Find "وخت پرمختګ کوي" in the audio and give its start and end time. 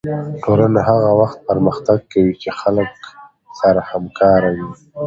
1.21-2.33